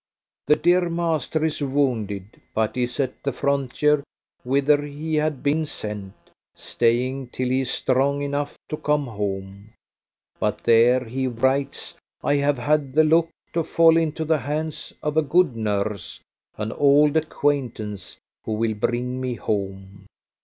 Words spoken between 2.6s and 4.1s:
is at the frontier,